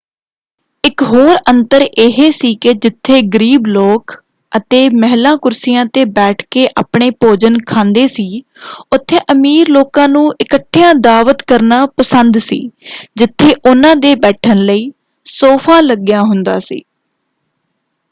[0.83, 4.11] ਇੱਕ ਹੋਰ ਅੰਤਰ ਇਹ ਸੀ ਕਿ ਜਿੱਥੇ ਗਰੀਬ ਲੋਕ
[4.51, 8.25] ਅਤੇ ਮਹਿਲਾ ਕੁਰਸੀਆਂ 'ਤੇ ਬੈਠ ਕੇ ਆਪਣੇ ਭੋਜਨ ਖਾਂਦੇ ਸੀ
[8.91, 12.59] ਉੱਥੇ ਅਮੀਰ ਲੋਕਾਂ ਨੂੰ ਇਕੱਠਿਆਂ ਦਾਅਵਤ ਕਰਨਾ ਪਸੰਦ ਸੀ
[13.15, 14.91] ਜਿੱਥੇ ਉਹਨਾਂ ਦੇ ਬੈਠਣ ਲਈ
[15.25, 16.81] ਸੋਫ਼ਾ ਲੱਗਿਆ ਹੁੰਦਾ ਸੀ।